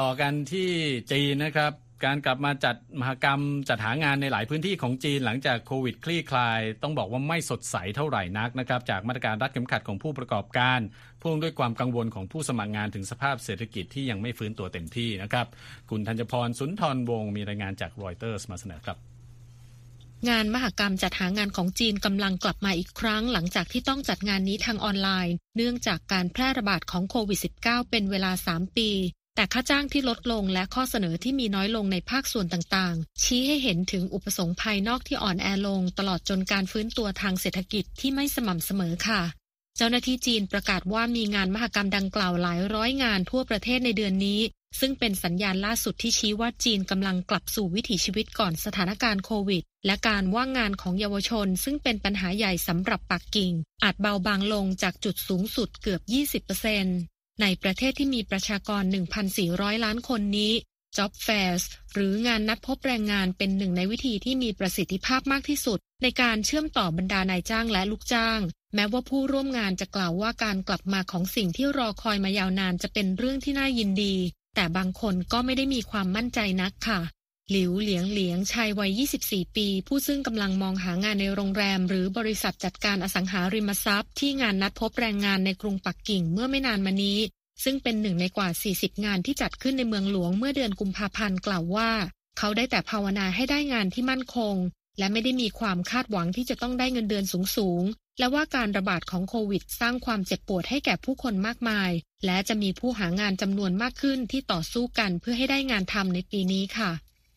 [0.01, 0.71] ต่อกันที่
[1.13, 1.73] จีนนะครับ
[2.05, 10.81] การกลับมาจัดมหกรรมจัดหางานในหลายพื้นที่ของจีนหลังจากโควิดคลี่คลาย ต้องบอกว่าไม่สดใสเท่าไหร่นักนะครับ จากมาตรการรัดเข็มขัดของผู้ประกอบการ
[11.21, 15.47] พ่วงด้วยความกังวลของผู้สมัครงานถึงสภาพเศรษฐกิจที่ยังไม่ฟื้นตัวเต็มที่นะครับ
[15.91, 18.99] คุณธัญพรสุนทรวงศ์มีรายงานจากรอยเตอร์สมาเสนอครับ
[20.31, 28.91] งานมหกรรมจัดหางานของจีนกำลังกลับมาอีกครั้งหลังจากที่ต้องจัดงานนี้ทางออนไลน์ เนื่องจากการแพร่ระบาดของโควิด -19 เป็นเวลา 3 ปี
[29.35, 39.23] แต่ค่าจ้างที่ลดลงและข้อเสนอที่มีน้อยลงในภาคส่วนต่างๆ ชี้ให้เห็นถึงอุปสงค์ภายนอกที่อ่อนแอลง ตลอดจนการฟื้นตัวทางเศรษฐกิจที่ไม่สม่ำเสมอค่ะ
[39.77, 44.41] เจ้าหน้าที่จีนประกาศว่ามีงานมหกรรมดังกล่าวหลายร้อยงานทั่วประเทศในเดือนนี้
[44.81, 56.01] ซึ่งเป็นสัญญาณล่าสุดที่ชี้ว่าจีนกำลังกลับสู่วิถีชีวิตก่อนสถานการณ์โควิด และการว่างงานของเยาวชน ซึ่งเป็นปัญหาใหญ่สำหรับปักกิ่ง อาจเบาบางลงจากจุดสูงสุดเกือบ
[56.49, 58.83] 20% ในประเทศที่มีประชากร
[59.35, 60.53] 1,400 ล้านคนนี้
[60.97, 68.41] Job Fairs หรืองานนัดพบแรงงานเป็นหนึ่งในวิธีที่มีประสิทธิภาพมากที่สุด ในการเชื่อมต่อบรรดานายจ้างและลูกจ้าง
[68.75, 74.15] แม้ว่าผู้ร่วมงานจะกล่าวว่าการกลับมาของสิ่งที่รอคอยมายาวนานจะเป็นเรื่องที่น่ายินดี
[74.55, 77.01] แต่บางคนก็ไม่ได้มีความมั่นใจนักค่ะ
[77.51, 87.19] หลิวเหลียงเหลียงชายวัย 24 ปี ผู้ซึ่งกำลังมองหางานในโรงแรม หรือบริษัทจัดการอสังหาริมทรัพย์ ที่งานนัดพบแรงงานในกรุงปักกิ่งเมื่อไม่นานมานี้
[87.65, 91.91] ซึ่งเป็นหนึ่งในกว่า 40 งานที่จัดขึ้นในเมืองหลวงเมื่อเดือนกุมภาพันธ์กล่าวว่า
[92.39, 94.55] เขาได้แต่ภาวนาให้ได้งานที่มั่นคง
[94.99, 97.25] และไม่ได้มีความคาดหวังที่จะต้องได้เงินเดือน
[97.57, 101.91] สูงๆและว่าการระบาดของโควิด สร้างความเจ็บปวดให้แก่ผู้คนมากมาย
[102.27, 106.91] และจะมีผู้หางานจำนวนมากขึ้นที่ต่อสู้กันเพื่อให้ได้งานทำในปีนี้ค่ะ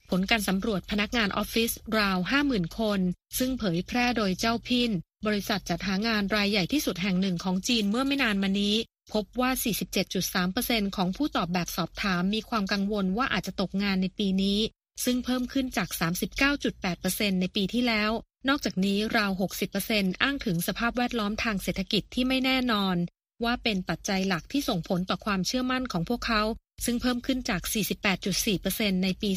[0.10, 3.00] ผลการสำรวจพนักงานออฟฟิศราว 50,000 คน
[3.38, 4.92] ซึ่งเผยแพร่โดยเจ้าพิน
[5.26, 8.76] บริษัทจัดหางานรายใหญ่ที่สุดแห่งหนึ่งของจีนเมื่อไม่นานมานี้
[9.14, 9.52] พบว่า
[10.24, 14.60] 47.3%ของผู้ตอบแบบสอบถามมีความกังวลว่าอาจจะตกงานในปีนี้
[15.04, 15.90] ซึ่งเพิ่มขึ้นจาก
[16.66, 18.12] 39.8%ในปีที่แล้ว
[18.50, 19.32] นอกจากนี้ราว
[19.78, 22.96] 60%อ้างถึงสภาพแวดล้อมทางเศรษฐกิจที่ไม่แน่นอน
[23.44, 26.44] ว่าเป็นปัจจัยหลักที่ส่งผลต่อความเชื่อมั่นของพวกเขา
[26.86, 27.62] ซึ่งเพิ่มขึ้นจาก
[28.34, 29.32] 48.4%ในปี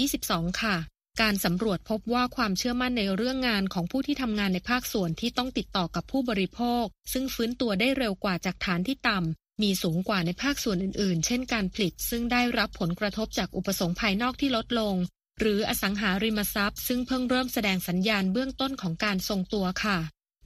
[0.00, 0.76] 2022 ค่ะ
[1.20, 14.94] การสำรวจพบว่าความเชื่อมั่นในเรื่องงานของผู้ที่ทำงานในภาคส่วนที่ต้องติดต่อกับผู้บริโภค ซึ่งฟื้นตัวได้เร็วกว่าจากฐานที่ต่ำ มีสูงกว่าในภาคส่วนอื่นๆ เช่นการผลิต ซึ่งได้รับผลกระทบจากอุปสงค์ภายนอกที่ลดลง
[15.40, 19.98] หรืออสังหาริมทรัพย์ ซึ่งเพิ่งเริ่มแสดงสัญญาณเบื้องต้นของการทรงตัวค่ะ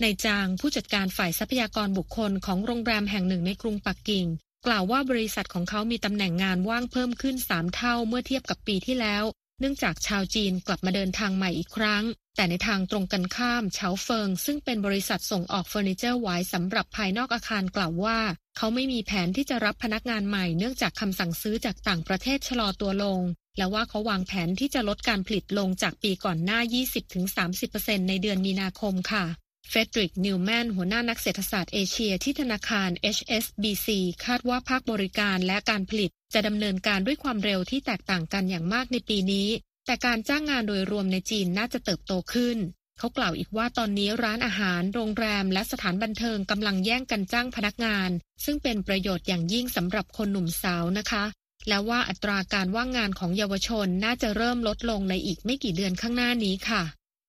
[0.03, 4.27] ในจางผู้จัดการฝ่ายทรัพยากรบุคคลของโรงแรมแห่งหนึ่งในกรุงปักกิ่ง
[4.67, 9.25] กล่าวว่าบริษัทของเขามีตำแหน่งงานว่างเพิ่มขึ้น 3 เท่าเมื่อเทียบกับปีที่แล้ว
[9.61, 12.05] เนื่องจากชาวจีนกลับมาเดินทางใหม่อีกครั้ง
[12.37, 18.19] แต่ในทางตรงกันข้ามเฉาเฟิง ซึ่งเป็นบริษัทส่งออกเฟอร์นิเจอร์ไว้สำหรับภายนอกอาคารกล่าวว่า
[18.57, 23.21] เขาไม่มีแผนที่จะรับพนักงานใหม่เนื่องจากคำสั่งซื้อจากต่างประเทศชะลอตัวลง
[23.59, 26.61] และว่าเขาวางแผนที่จะลดการผลิตลงจากปีก่อนหน้า
[27.35, 29.25] 20-30%ในเดือนมีนาคมค่ะ
[29.73, 33.89] เฟดริกนิวแมน หัวหน้านักเศรษฐศาสตร์เอเชียที่ธนาคาร HSBC
[34.25, 39.49] คาดว่าภาคบริการและการผลิต จะดำเนินการด้วยความเร็วที่แตกต่างกันอย่างมากในปีนี้
[39.87, 42.57] แต่การจ้างงานโดยรวมในจีนน่าจะเติบโตขึ้น
[42.99, 48.11] เขากล่าวอีกว่าตอนนี้ร้านอาหาร โรงแรม และสถานบันเทิงกำลังแย่งกันจ้างพนักงาน
[48.45, 51.25] ซึ่งเป็นประโยชน์อย่างยิ่งสำหรับคนหนุ่มสาวนะคะ
[51.69, 56.83] และว่าอัตราการว่างงานของเยาวชนน่าจะเริ่มลดลงในอีกไม่กี่เดือนข้างหน้านี้ค่ะ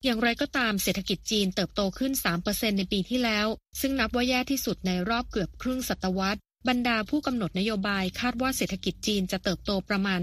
[0.04, 2.12] อย่างไรก็ตามเศรษฐกิจจีนเติบโตขึ้น
[2.44, 3.46] 3%ในปีที่แล้ว
[3.80, 10.20] ซึ่งนับว่าแย่ที่สุดในรอบเกือบครึ่งศตวรรษ บรรดาผู้กำหนดนโยบายคาดว่าเศรษฐกิจจีนจะเติบโตประมาณ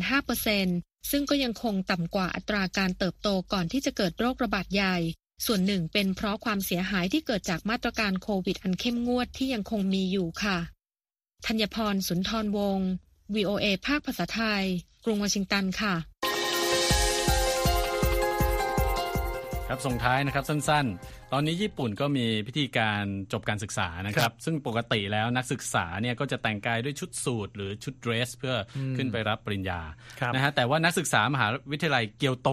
[0.54, 4.98] 5%ซึ่งก็ยังคงต่ำกว่าอัตราการเติบโตก่อนที่จะเกิดโรคระบาดใหญ่
[5.46, 10.58] ส่วนหนึ่งเป็นเพราะความเสียหายที่เกิดจากมาตรการโควิดอันเข้มงวดที่ยังคงมีอยู่ค่ะ
[11.46, 12.90] ธัญพรสุนทรวงศ์
[13.36, 14.66] VOA ภาคภาษาไทย
[15.06, 15.94] กรุงวอชิงตันค่ะ
[19.72, 23.04] ครับส่งท้ายนะครับสั้นๆ ตอนนี้ญี่ปุ่นก็มีพิธีการ
[23.34, 28.56] จบการศึกษานะครับ ซึ่งปกติแล้วนักศึกษาเนี่ยก็จะแต่งกายด้วยชุดสูทหรือชุดเดรส เพื่อ
[28.98, 29.82] ขึ้นไปรับปริญญา
[30.34, 32.50] นะฮะแต่ว่านักศึกษามหาวิทยาลัยเกียวโต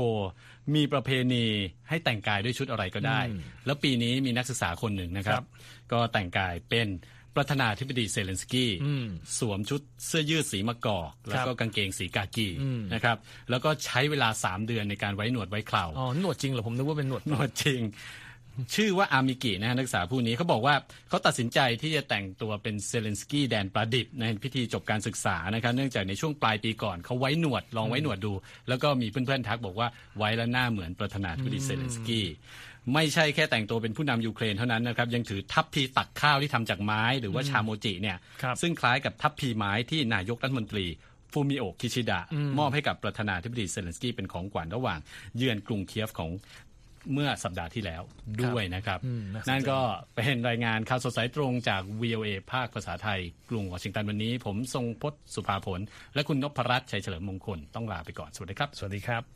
[0.74, 1.46] มีประเพณี
[1.88, 3.20] ให้แต่งกายด้วยชุดอะไรก็ได้
[3.66, 5.42] แล้วปีนี้มีนักศึกษาคนหนึ่งนะครับ
[5.92, 6.88] ก็แต่งกายเป็น
[7.36, 8.70] ประธานาธิบดีเซเลนสกี้
[9.38, 12.48] สวมชุดเสื้อยืดสีมะกอก แล้วก็กางเกงสีกากี
[12.94, 13.16] นะครับ
[13.50, 17.82] แล้วก็ใช้เวลา 3 เดือนในการไว้หนวดไว้เคราอ๋อหนวดจริงเหรอผมนึกว่าเป็นหนวดหนวดจริง
[18.74, 20.74] ชื่อว่าอามิกินะนักศึกษาผู้นี้เขาบอกว่า
[21.08, 28.32] เขาตัดสินใจที่จะแต่งตัวเป็นเซเลนสกี้แดนปลาดิบในพิธีจบการศึกษานะครับเนื่องจากในช่วงปลายปีก่อนเขาไว้หนวดลองไว้หนวดดู
[28.68, 32.26] แล้วก็มีเพื่อนๆทักบอกว่าไว้แล้วหน้าเหมือนประธานาธิบดีเซเลนสกี้
[32.94, 38.16] ไม่ใช่แค่แต่งตัวเป็นผู้นำยูเครนเท่านั้นนะครับยังถือทัพพีตักข้าวที่ทำจากไม้หรือว่าชาโมจิเนี่ย
[38.62, 40.86] ซึ่งคล้ายกับทัพพีไม้ที่นายกรัฐมนตรี
[41.32, 42.20] ฟูมิโอคิชิดะ
[42.58, 44.98] มอบให้กับประธานาธิบดีเซเลนสกี้เป็นของขวัญระหว่าง
[45.36, 46.30] เยือนกรุงเคียฟของ
[47.12, 48.02] เมื่อสัปดาห์ที่แล้ว
[48.42, 49.00] ด้วยนะครับ
[49.48, 49.80] นั่นก็
[50.16, 53.20] เป็นรายงานข่าวสดสายตรงจาก VOA ภาคภาษาไทย
[53.50, 55.80] กรุงวอชิงตันวันนี้ ผมทรงพจน์ สุภาผล
[56.14, 59.35] และคุณนพรัตน์ชัยเฉลิมมงคล ต้องลาไปก่อน สวัสดีครับ สวัสดีครับ